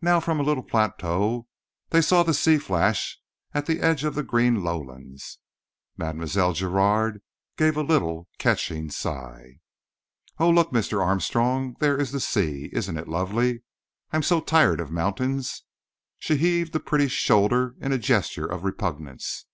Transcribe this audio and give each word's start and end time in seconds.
Now 0.00 0.20
from 0.20 0.38
a 0.38 0.44
little 0.44 0.62
plateau 0.62 1.48
they 1.88 2.00
saw 2.00 2.22
the 2.22 2.32
sea 2.32 2.58
flash 2.58 3.18
at 3.52 3.66
the 3.66 3.80
edge 3.80 4.04
of 4.04 4.14
the 4.14 4.22
green 4.22 4.62
lowlands. 4.62 5.40
Mile. 5.96 6.52
Giraud 6.52 7.20
gave 7.56 7.76
a 7.76 7.82
little, 7.82 8.28
catching 8.38 8.88
sigh. 8.88 9.58
"Oh! 10.38 10.48
look, 10.48 10.70
Mr. 10.70 11.04
Armstrong, 11.04 11.74
there 11.80 12.00
is 12.00 12.12
the 12.12 12.20
sea! 12.20 12.70
Isn't 12.72 12.96
it 12.96 13.08
lovely? 13.08 13.64
I'm 14.12 14.22
so 14.22 14.40
tired 14.40 14.78
of 14.78 14.92
mountains." 14.92 15.64
She 16.20 16.36
heaved 16.36 16.76
a 16.76 16.78
pretty 16.78 17.08
shoulder 17.08 17.74
in 17.80 17.90
a 17.90 17.98
gesture 17.98 18.46
of 18.46 18.62
repugnance. 18.62 19.46